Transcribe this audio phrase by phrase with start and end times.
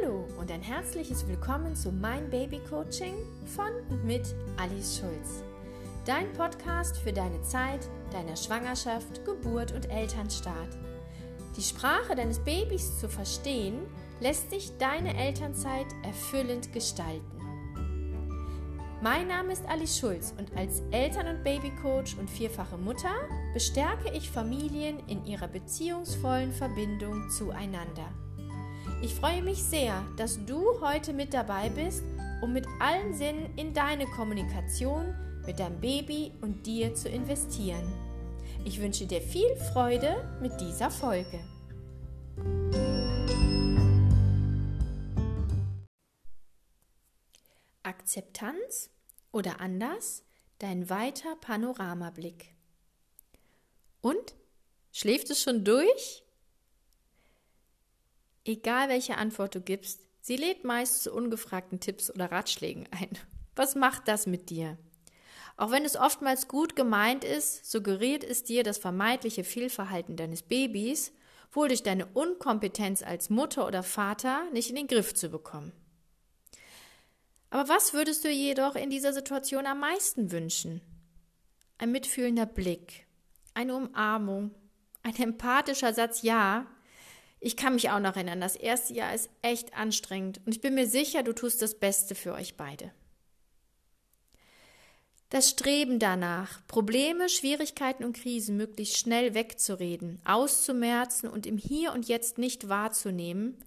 [0.00, 3.14] Hallo und ein herzliches Willkommen zu Mein Baby Coaching
[3.54, 5.42] von und mit Alice Schulz.
[6.04, 7.80] Dein Podcast für deine Zeit,
[8.10, 10.76] deiner Schwangerschaft, Geburt und Elternstart.
[11.56, 13.80] Die Sprache deines Babys zu verstehen,
[14.20, 17.38] lässt dich deine Elternzeit erfüllend gestalten.
[19.02, 23.14] Mein Name ist Alice Schulz und als Eltern- und Babycoach und vierfache Mutter
[23.52, 28.08] bestärke ich Familien in ihrer beziehungsvollen Verbindung zueinander.
[29.02, 32.02] Ich freue mich sehr, dass du heute mit dabei bist,
[32.42, 35.14] um mit allen Sinnen in deine Kommunikation
[35.46, 37.92] mit deinem Baby und dir zu investieren.
[38.64, 41.38] Ich wünsche dir viel Freude mit dieser Folge.
[47.82, 48.90] Akzeptanz
[49.32, 50.24] oder anders
[50.58, 52.54] dein weiter Panoramablick.
[54.00, 54.34] Und?
[54.92, 56.23] Schläft es schon durch?
[58.44, 63.10] Egal welche Antwort du gibst, sie lädt meist zu ungefragten Tipps oder Ratschlägen ein.
[63.56, 64.76] Was macht das mit dir?
[65.56, 71.12] Auch wenn es oftmals gut gemeint ist, suggeriert es dir das vermeintliche Fehlverhalten deines Babys,
[71.52, 75.72] wohl durch deine Unkompetenz als Mutter oder Vater nicht in den Griff zu bekommen.
[77.50, 80.80] Aber was würdest du jedoch in dieser Situation am meisten wünschen?
[81.78, 83.06] Ein mitfühlender Blick,
[83.54, 84.50] eine Umarmung,
[85.04, 86.66] ein empathischer Satz Ja,
[87.44, 90.74] ich kann mich auch noch erinnern, das erste Jahr ist echt anstrengend und ich bin
[90.74, 92.90] mir sicher, du tust das Beste für euch beide.
[95.28, 102.08] Das Streben danach, Probleme, Schwierigkeiten und Krisen möglichst schnell wegzureden, auszumerzen und im Hier und
[102.08, 103.58] Jetzt nicht wahrzunehmen,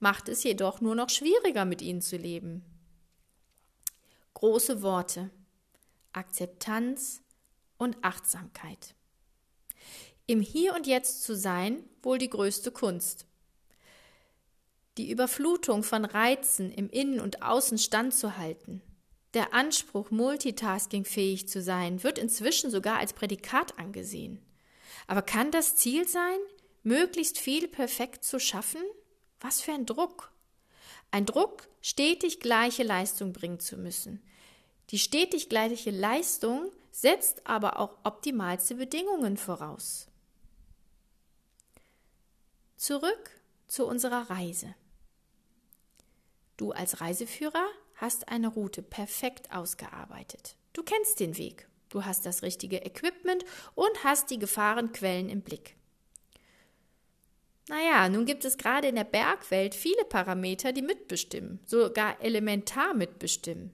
[0.00, 2.62] macht es jedoch nur noch schwieriger, mit ihnen zu leben.
[4.34, 5.30] Große Worte,
[6.12, 7.22] Akzeptanz
[7.78, 8.94] und Achtsamkeit
[10.28, 13.24] im Hier und Jetzt zu sein, wohl die größte Kunst.
[14.98, 18.82] Die Überflutung von Reizen im Innen und Außen standzuhalten,
[19.32, 24.44] der Anspruch, multitaskingfähig zu sein, wird inzwischen sogar als Prädikat angesehen.
[25.06, 26.38] Aber kann das Ziel sein,
[26.82, 28.82] möglichst viel perfekt zu schaffen?
[29.40, 30.30] Was für ein Druck!
[31.10, 34.22] Ein Druck, stetig gleiche Leistung bringen zu müssen.
[34.90, 40.07] Die stetig gleiche Leistung setzt aber auch optimalste Bedingungen voraus.
[42.78, 43.32] Zurück
[43.66, 44.72] zu unserer Reise.
[46.56, 47.66] Du als Reiseführer
[47.96, 50.54] hast eine Route perfekt ausgearbeitet.
[50.74, 53.44] Du kennst den Weg, du hast das richtige Equipment
[53.74, 55.74] und hast die Gefahrenquellen im Blick.
[57.68, 63.72] Naja, nun gibt es gerade in der Bergwelt viele Parameter, die mitbestimmen, sogar elementar mitbestimmen.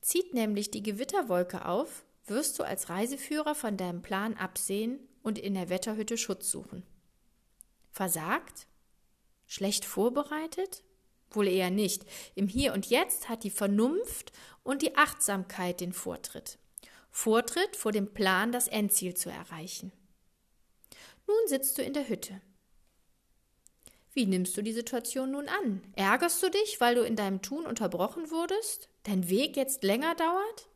[0.00, 5.52] Zieht nämlich die Gewitterwolke auf, wirst du als Reiseführer von deinem Plan absehen und in
[5.52, 6.82] der Wetterhütte Schutz suchen.
[7.96, 8.66] Versagt?
[9.46, 10.82] Schlecht vorbereitet?
[11.30, 12.04] Wohl eher nicht.
[12.34, 16.58] Im Hier und Jetzt hat die Vernunft und die Achtsamkeit den Vortritt.
[17.10, 19.92] Vortritt vor dem Plan, das Endziel zu erreichen.
[21.26, 22.42] Nun sitzt du in der Hütte.
[24.12, 25.80] Wie nimmst du die Situation nun an?
[25.94, 28.90] Ärgerst du dich, weil du in deinem Tun unterbrochen wurdest?
[29.04, 30.68] Dein Weg jetzt länger dauert?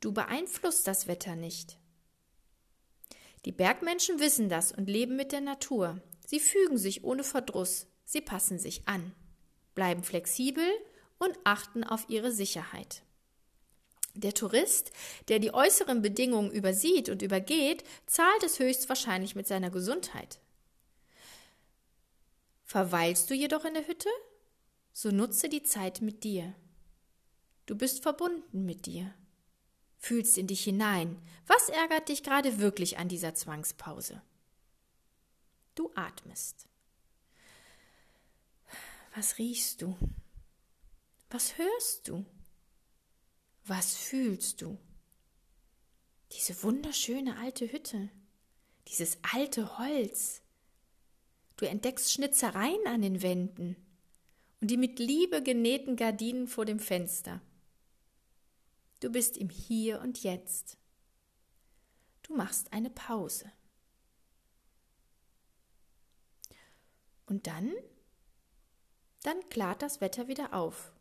[0.00, 1.78] Du beeinflusst das Wetter nicht.
[3.48, 6.02] Die Bergmenschen wissen das und leben mit der Natur.
[6.26, 9.14] Sie fügen sich ohne Verdruss, sie passen sich an,
[9.74, 10.66] bleiben flexibel
[11.18, 13.00] und achten auf ihre Sicherheit.
[14.12, 14.92] Der Tourist,
[15.28, 20.40] der die äußeren Bedingungen übersieht und übergeht, zahlt es höchstwahrscheinlich mit seiner Gesundheit.
[22.64, 24.10] Verweilst du jedoch in der Hütte?
[24.92, 26.54] So nutze die Zeit mit dir.
[27.64, 29.14] Du bist verbunden mit dir
[29.98, 31.20] fühlst in dich hinein.
[31.46, 34.22] Was ärgert dich gerade wirklich an dieser Zwangspause?
[35.74, 36.68] Du atmest.
[39.14, 39.96] Was riechst du?
[41.30, 42.24] Was hörst du?
[43.64, 44.78] Was fühlst du?
[46.32, 48.10] Diese wunderschöne alte Hütte,
[48.88, 50.42] dieses alte Holz.
[51.56, 53.76] Du entdeckst Schnitzereien an den Wänden
[54.60, 57.40] und die mit Liebe genähten Gardinen vor dem Fenster.
[59.00, 60.76] Du bist im Hier und Jetzt.
[62.22, 63.50] Du machst eine Pause.
[67.26, 67.72] Und dann?
[69.22, 70.92] Dann klart das Wetter wieder auf.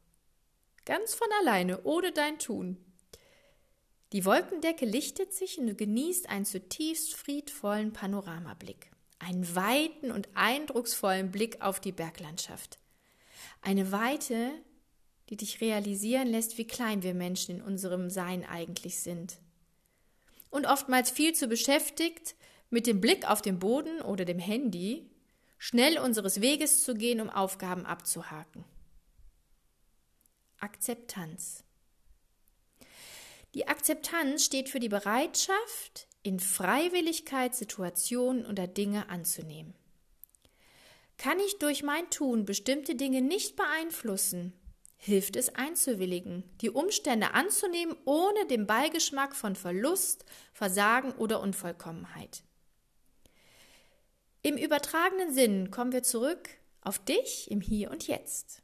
[0.85, 2.77] Ganz von alleine, ohne dein Tun.
[4.13, 8.91] Die Wolkendecke lichtet sich und du genießt einen zutiefst friedvollen Panoramablick.
[9.19, 12.79] Einen weiten und eindrucksvollen Blick auf die Berglandschaft.
[13.61, 14.53] Eine Weite,
[15.29, 19.39] die dich realisieren lässt, wie klein wir Menschen in unserem Sein eigentlich sind.
[20.49, 22.35] Und oftmals viel zu beschäftigt
[22.69, 25.09] mit dem Blick auf den Boden oder dem Handy,
[25.57, 28.63] schnell unseres Weges zu gehen, um Aufgaben abzuhaken.
[30.59, 31.63] Akzeptanz.
[33.53, 39.73] Die Akzeptanz steht für die Bereitschaft, in Freiwilligkeit Situationen oder Dinge anzunehmen.
[41.17, 44.53] Kann ich durch mein Tun bestimmte Dinge nicht beeinflussen,
[44.97, 52.43] hilft es einzuwilligen, die Umstände anzunehmen, ohne den Beigeschmack von Verlust, Versagen oder Unvollkommenheit.
[54.41, 56.49] Im übertragenen Sinn kommen wir zurück
[56.81, 58.61] auf dich im Hier und Jetzt.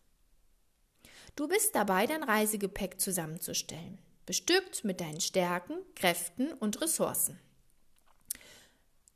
[1.35, 7.39] Du bist dabei, dein Reisegepäck zusammenzustellen, bestückt mit deinen Stärken, Kräften und Ressourcen.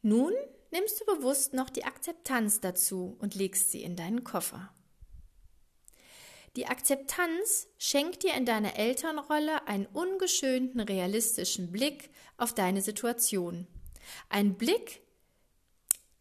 [0.02, 0.34] Nun
[0.72, 4.74] nimmst du bewusst noch die Akzeptanz dazu und legst sie in deinen Koffer.
[6.58, 13.68] Die Akzeptanz schenkt dir in deiner Elternrolle einen ungeschönten, realistischen Blick auf deine Situation.
[14.28, 15.04] Ein Blick,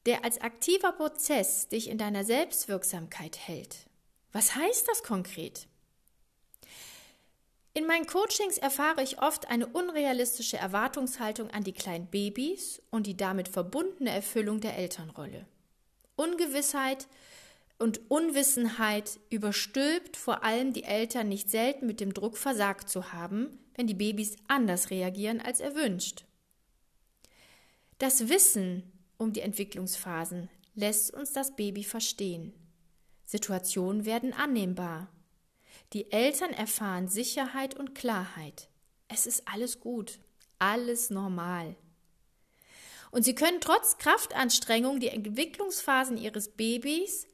[0.05, 3.87] der als aktiver Prozess dich in deiner Selbstwirksamkeit hält.
[4.33, 5.69] Was heißt das konkret?
[7.73, 13.17] In meinen Coachings erfahre ich oft eine unrealistische Erwartungshaltung an die kleinen Babys und die
[13.17, 15.47] damit verbundene Erfüllung der Elternrolle.
[16.15, 17.07] Ungewissheit
[17.79, 23.59] und Unwissenheit überstülpt vor allem die Eltern nicht selten mit dem Druck versagt zu haben,
[23.75, 26.25] wenn die Babys anders reagieren als erwünscht.
[27.99, 28.83] Das Wissen
[29.19, 32.53] um die Entwicklungsphasen lässt uns das Baby verstehen.
[33.25, 35.09] Situationen werden annehmbar.
[35.93, 38.69] Die Eltern erfahren Sicherheit und Klarheit.
[39.09, 40.19] Es ist alles gut,
[40.59, 41.77] alles normal.
[43.11, 47.27] Und sie können trotz Kraftanstrengung die Entwicklungsphasen ihres Babys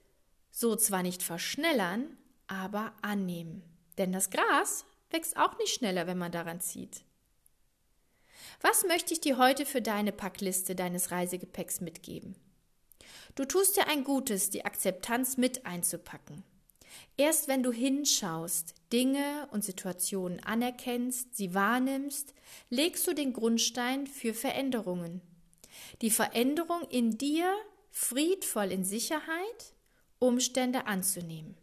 [0.53, 2.17] so zwar nicht verschnellern,
[2.47, 3.65] aber annehmen.
[3.99, 7.03] Denn das Gras wächst auch nicht schneller, wenn man daran zieht.
[8.61, 12.37] Was möchte ich dir heute für deine Packliste deines Reisegepäcks mitgeben?
[13.35, 16.45] Du tust dir ein Gutes, die Akzeptanz mit einzupacken.
[17.17, 22.35] Erst wenn du hinschaust, Dinge und Situationen anerkennst, sie wahrnimmst,
[22.69, 25.23] legst du den Grundstein für Veränderungen.
[26.03, 27.55] Die Veränderung in dir
[27.91, 29.75] friedvoll in Sicherheit,
[30.23, 31.57] Umstände anzunehmen.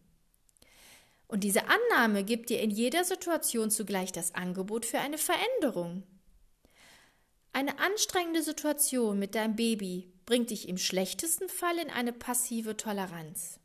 [1.27, 6.03] Und diese Annahme gibt dir in jeder Situation zugleich das Angebot für eine Veränderung.
[7.53, 13.59] Eine anstrengende Situation mit deinem Baby bringt dich im schlechtesten Fall in eine passive Toleranz.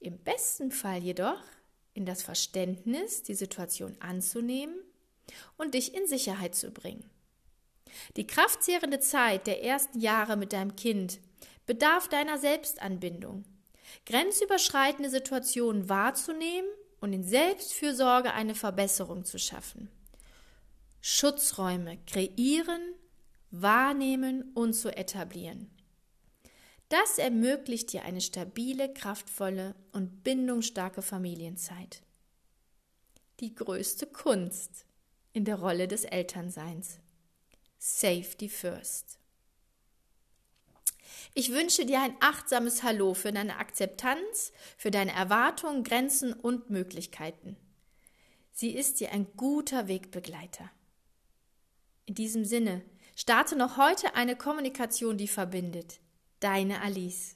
[0.00, 1.40] Im besten Fall jedoch
[1.94, 4.74] in das Verständnis, die Situation anzunehmen
[5.56, 7.08] und dich in Sicherheit zu bringen.
[8.16, 11.20] Die kraftzehrende Zeit der ersten Jahre mit deinem Kind
[11.66, 13.44] bedarf deiner Selbstanbindung,
[14.06, 16.68] grenzüberschreitende Situationen wahrzunehmen
[17.00, 19.90] und in Selbstfürsorge eine Verbesserung zu schaffen.
[21.00, 22.80] Schutzräume kreieren,
[23.50, 25.70] wahrnehmen und zu etablieren.
[26.88, 32.02] Das ermöglicht dir eine stabile, kraftvolle und bindungsstarke Familienzeit.
[33.40, 34.86] Die größte Kunst
[35.32, 37.00] in der Rolle des Elternseins.
[37.78, 39.18] Safety first.
[41.32, 47.56] Ich wünsche dir ein achtsames Hallo für deine Akzeptanz, für deine Erwartungen, Grenzen und Möglichkeiten.
[48.52, 50.70] Sie ist dir ein guter Wegbegleiter.
[52.06, 52.82] In diesem Sinne,
[53.16, 56.00] starte noch heute eine Kommunikation, die verbindet.
[56.40, 57.33] Deine Alice.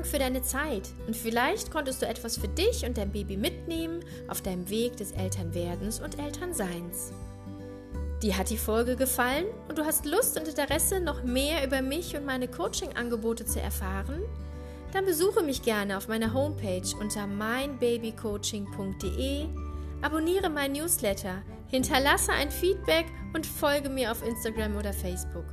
[0.00, 4.02] Dank für deine Zeit und vielleicht konntest du etwas für dich und dein Baby mitnehmen
[4.28, 7.12] auf deinem Weg des Elternwerdens und Elternseins.
[8.22, 12.16] Dir hat die Folge gefallen und du hast Lust und Interesse, noch mehr über mich
[12.16, 14.22] und meine Coaching-Angebote zu erfahren?
[14.94, 19.48] Dann besuche mich gerne auf meiner Homepage unter meinbabycoaching.de,
[20.00, 23.04] abonniere mein Newsletter, Hinterlasse ein Feedback
[23.34, 25.44] und folge mir auf Instagram oder Facebook.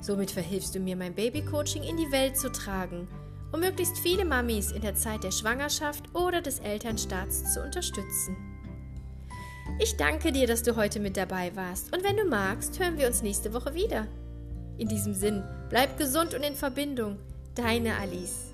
[0.00, 3.06] Somit verhilfst du mir, mein Babycoaching in die Welt zu tragen,
[3.52, 8.36] um möglichst viele Mamis in der Zeit der Schwangerschaft oder des Elternstarts zu unterstützen.
[9.78, 13.06] Ich danke dir, dass du heute mit dabei warst und wenn du magst, hören wir
[13.06, 14.06] uns nächste Woche wieder.
[14.78, 17.18] In diesem Sinn, bleib gesund und in Verbindung.
[17.54, 18.49] Deine Alice.